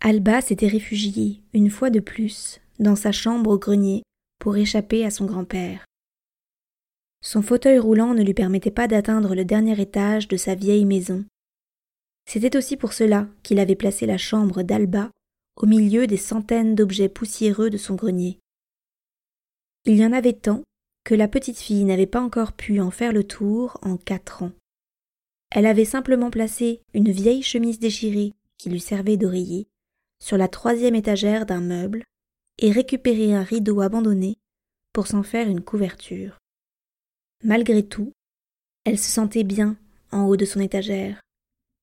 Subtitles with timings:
[0.00, 4.02] Alba s'était réfugiée, une fois de plus, dans sa chambre au grenier
[4.38, 5.84] pour échapper à son grand-père.
[7.22, 11.24] Son fauteuil roulant ne lui permettait pas d'atteindre le dernier étage de sa vieille maison.
[12.28, 15.10] C'était aussi pour cela qu'il avait placé la chambre d'Alba
[15.56, 18.38] au milieu des centaines d'objets poussiéreux de son grenier.
[19.86, 20.62] Il y en avait tant
[21.04, 24.52] que la petite fille n'avait pas encore pu en faire le tour en quatre ans.
[25.50, 29.68] Elle avait simplement placé une vieille chemise déchirée qui lui servait d'oreiller
[30.18, 32.04] sur la troisième étagère d'un meuble
[32.58, 34.36] et récupérer un rideau abandonné
[34.92, 36.38] pour s'en faire une couverture.
[37.44, 38.12] Malgré tout,
[38.84, 39.76] elle se sentait bien
[40.10, 41.20] en haut de son étagère,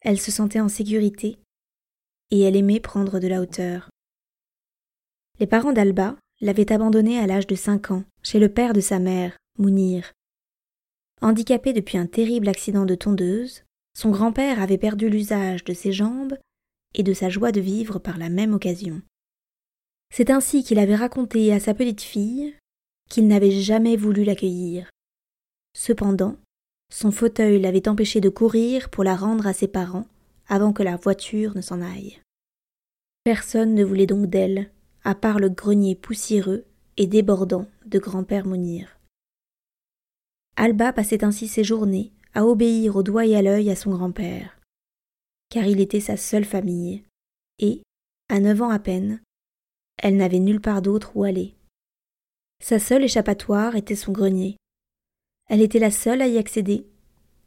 [0.00, 1.38] elle se sentait en sécurité,
[2.30, 3.90] et elle aimait prendre de la hauteur.
[5.38, 8.98] Les parents d'Alba l'avaient abandonnée à l'âge de cinq ans chez le père de sa
[8.98, 10.12] mère, Mounir.
[11.22, 16.36] Handicapé depuis un terrible accident de tondeuse, son grand-père avait perdu l'usage de ses jambes
[16.96, 19.00] et de sa joie de vivre par la même occasion.
[20.12, 22.54] C'est ainsi qu'il avait raconté à sa petite fille
[23.08, 24.90] qu'il n'avait jamais voulu l'accueillir.
[25.74, 26.36] Cependant,
[26.90, 30.06] son fauteuil l'avait empêché de courir pour la rendre à ses parents
[30.48, 32.20] avant que la voiture ne s'en aille.
[33.24, 34.70] Personne ne voulait donc d'elle,
[35.04, 36.64] à part le grenier poussiéreux
[36.96, 38.98] et débordant de grand-père Monir.
[40.56, 44.55] Alba passait ainsi ses journées à obéir au doigt et à l'œil à son grand-père
[45.48, 47.04] car il était sa seule famille,
[47.58, 47.82] et,
[48.28, 49.22] à neuf ans à peine,
[49.98, 51.54] elle n'avait nulle part d'autre où aller.
[52.62, 54.56] Sa seule échappatoire était son grenier.
[55.48, 56.86] Elle était la seule à y accéder,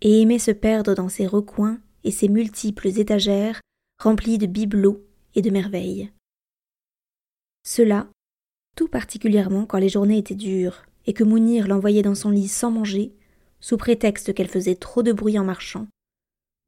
[0.01, 3.59] et aimait se perdre dans ses recoins et ses multiples étagères
[4.01, 6.11] remplies de bibelots et de merveilles.
[7.65, 8.07] Cela,
[8.75, 12.71] tout particulièrement quand les journées étaient dures et que Mounir l'envoyait dans son lit sans
[12.71, 13.13] manger,
[13.59, 15.87] sous prétexte qu'elle faisait trop de bruit en marchant,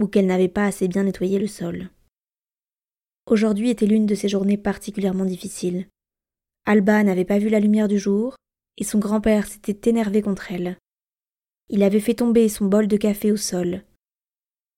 [0.02, 1.90] ou qu'elle n'avait pas assez bien nettoyé le sol.
[3.30, 5.88] Aujourd'hui était l'une de ces journées particulièrement difficiles.
[6.66, 8.36] Alba n'avait pas vu la lumière du jour,
[8.78, 10.78] et son grand-père s'était énervé contre elle.
[11.70, 13.84] Il avait fait tomber son bol de café au sol.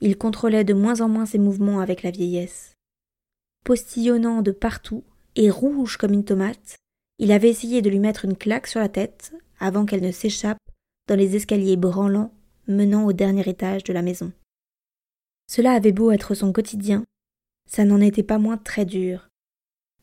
[0.01, 2.73] Il contrôlait de moins en moins ses mouvements avec la vieillesse.
[3.63, 5.03] Postillonnant de partout
[5.35, 6.77] et rouge comme une tomate,
[7.19, 10.57] il avait essayé de lui mettre une claque sur la tête avant qu'elle ne s'échappe
[11.07, 12.33] dans les escaliers branlants
[12.67, 14.31] menant au dernier étage de la maison.
[15.47, 17.05] Cela avait beau être son quotidien,
[17.67, 19.29] ça n'en était pas moins très dur.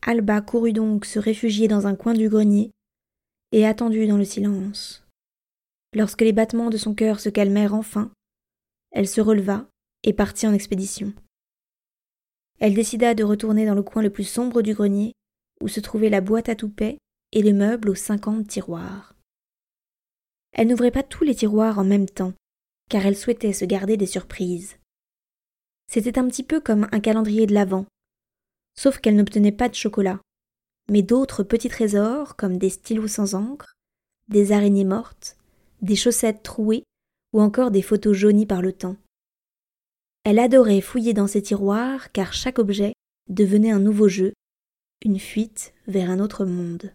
[0.01, 2.71] Alba courut donc se réfugier dans un coin du grenier
[3.51, 5.05] et attendit dans le silence.
[5.93, 8.11] Lorsque les battements de son cœur se calmèrent enfin,
[8.91, 9.67] elle se releva
[10.03, 11.13] et partit en expédition.
[12.59, 15.13] Elle décida de retourner dans le coin le plus sombre du grenier,
[15.61, 16.97] où se trouvait la boîte à toupet
[17.31, 19.15] et les meubles aux cinquante tiroirs.
[20.53, 22.33] Elle n'ouvrait pas tous les tiroirs en même temps,
[22.89, 24.77] car elle souhaitait se garder des surprises.
[25.93, 27.85] C'était un petit peu comme un calendrier de l'Avent,
[28.77, 30.21] sauf qu'elle n'obtenait pas de chocolat,
[30.89, 33.73] mais d'autres petits trésors comme des stylos sans encre,
[34.29, 35.35] des araignées mortes,
[35.81, 36.85] des chaussettes trouées
[37.33, 38.95] ou encore des photos jaunies par le temps.
[40.23, 42.93] Elle adorait fouiller dans ces tiroirs car chaque objet
[43.27, 44.31] devenait un nouveau jeu,
[45.03, 46.93] une fuite vers un autre monde.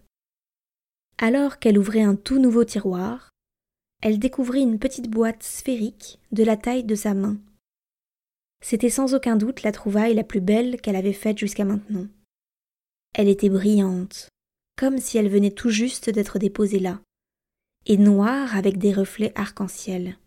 [1.18, 3.28] Alors qu'elle ouvrait un tout nouveau tiroir,
[4.00, 7.36] elle découvrit une petite boîte sphérique de la taille de sa main.
[8.60, 12.06] C'était sans aucun doute la trouvaille la plus belle qu'elle avait faite jusqu'à maintenant.
[13.14, 14.28] Elle était brillante,
[14.76, 17.00] comme si elle venait tout juste d'être déposée là,
[17.86, 20.18] et noire avec des reflets arc-en-ciel.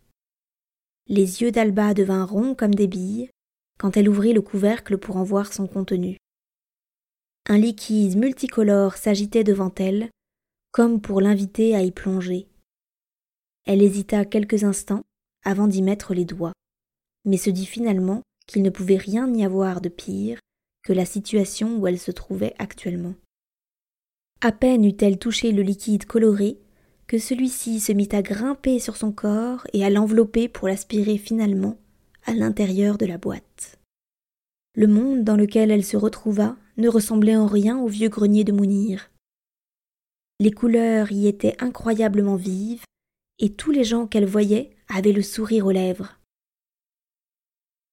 [1.06, 3.30] Les yeux d'Alba devinrent ronds comme des billes
[3.78, 6.16] quand elle ouvrit le couvercle pour en voir son contenu.
[7.48, 10.10] Un liquide multicolore s'agitait devant elle,
[10.70, 12.46] comme pour l'inviter à y plonger.
[13.64, 15.02] Elle hésita quelques instants
[15.44, 16.52] avant d'y mettre les doigts,
[17.24, 20.38] mais se dit finalement qu'il ne pouvait rien y avoir de pire
[20.82, 23.14] que la situation où elle se trouvait actuellement.
[24.40, 26.58] À peine eut-elle touché le liquide coloré
[27.06, 31.76] que celui-ci se mit à grimper sur son corps et à l'envelopper pour l'aspirer finalement
[32.24, 33.78] à l'intérieur de la boîte.
[34.74, 38.52] Le monde dans lequel elle se retrouva ne ressemblait en rien au vieux grenier de
[38.52, 39.10] Mounir.
[40.38, 42.84] Les couleurs y étaient incroyablement vives,
[43.40, 46.19] et tous les gens qu'elle voyait avaient le sourire aux lèvres.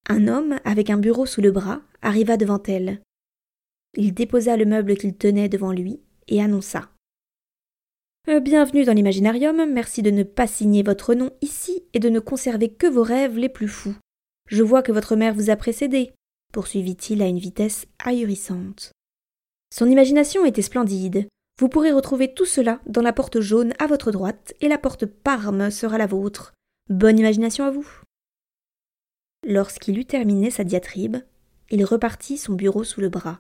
[0.08, 3.02] Un homme, avec un bureau sous le bras, arriva devant elle.
[3.96, 6.90] Il déposa le meuble qu'il tenait devant lui et annonça.
[8.30, 12.20] Euh, bienvenue dans l'imaginarium, merci de ne pas signer votre nom ici et de ne
[12.20, 13.96] conserver que vos rêves les plus fous.
[14.48, 16.14] Je vois que votre mère vous a précédé,
[16.54, 18.92] poursuivit-il à une vitesse ahurissante.
[19.74, 21.28] Son imagination était splendide.
[21.60, 25.06] Vous pourrez retrouver tout cela dans la porte jaune à votre droite et la porte
[25.06, 26.54] Parme sera la vôtre.
[26.90, 27.88] Bonne imagination à vous.
[29.46, 31.18] Lorsqu'il eut terminé sa diatribe,
[31.70, 33.40] il repartit son bureau sous le bras.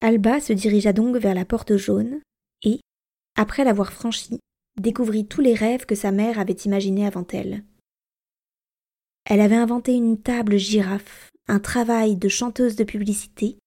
[0.00, 2.20] Alba se dirigea donc vers la porte jaune
[2.62, 2.80] et,
[3.36, 4.40] après l'avoir franchie,
[4.80, 7.62] découvrit tous les rêves que sa mère avait imaginés avant elle.
[9.24, 13.58] Elle avait inventé une table girafe, un travail de chanteuse de publicité,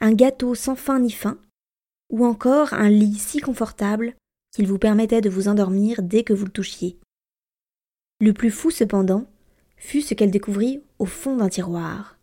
[0.00, 1.38] un gâteau sans fin ni fin,
[2.10, 4.14] ou encore un lit si confortable
[4.52, 6.98] qu'il vous permettait de vous endormir dès que vous le touchiez.
[8.20, 9.26] Le plus fou cependant
[9.78, 12.18] fut ce qu'elle découvrit au fond d'un tiroir.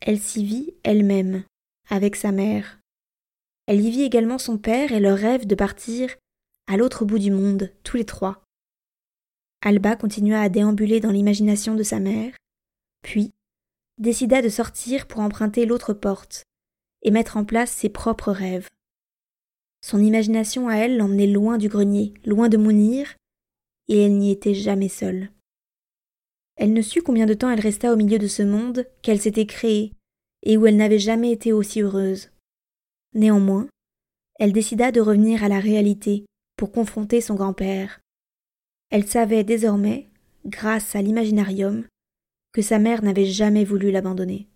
[0.00, 1.44] Elle s'y vit elle-même,
[1.88, 2.78] avec sa mère.
[3.66, 6.14] Elle y vit également son père et leur rêve de partir
[6.66, 8.44] à l'autre bout du monde, tous les trois.
[9.62, 12.34] Alba continua à déambuler dans l'imagination de sa mère,
[13.02, 13.32] puis
[13.98, 16.44] décida de sortir pour emprunter l'autre porte
[17.02, 18.68] et mettre en place ses propres rêves.
[19.80, 23.14] Son imagination à elle l'emmenait loin du grenier, loin de Mounir,
[23.88, 25.30] et elle n'y était jamais seule.
[26.56, 29.46] Elle ne sut combien de temps elle resta au milieu de ce monde qu'elle s'était
[29.46, 29.92] créé
[30.42, 32.30] et où elle n'avait jamais été aussi heureuse.
[33.14, 33.68] Néanmoins,
[34.38, 36.24] elle décida de revenir à la réalité
[36.56, 38.00] pour confronter son grand-père.
[38.90, 40.08] Elle savait désormais,
[40.44, 41.84] grâce à l'imaginarium,
[42.52, 44.48] que sa mère n'avait jamais voulu l'abandonner.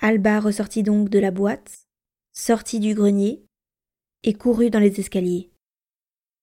[0.00, 1.84] Alba ressortit donc de la boîte,
[2.32, 3.44] sortit du grenier
[4.24, 5.50] et courut dans les escaliers.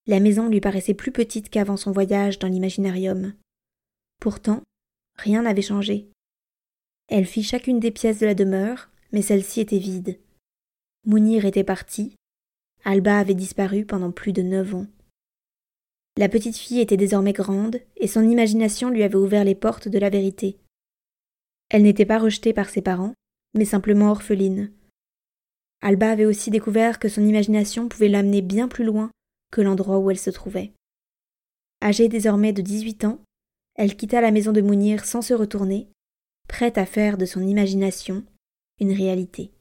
[0.06, 3.34] La maison lui paraissait plus petite qu'avant son voyage dans l'imaginarium.
[4.20, 4.62] Pourtant,
[5.16, 6.10] rien n'avait changé.
[7.08, 10.20] Elle fit chacune des pièces de la demeure, mais celle-ci était vide.
[11.06, 12.14] Mounir était parti.
[12.84, 14.86] Alba avait disparu pendant plus de neuf ans.
[16.16, 19.98] La petite fille était désormais grande, et son imagination lui avait ouvert les portes de
[19.98, 20.58] la vérité.
[21.70, 23.14] Elle n'était pas rejetée par ses parents,
[23.54, 24.72] mais simplement orpheline.
[25.82, 29.10] Alba avait aussi découvert que son imagination pouvait l'amener bien plus loin
[29.50, 30.72] que l'endroit où elle se trouvait.
[31.82, 33.18] Âgée désormais de dix-huit ans,
[33.80, 35.88] elle quitta la maison de Mounir sans se retourner
[36.48, 38.24] prête à faire de son imagination
[38.78, 39.52] une réalité.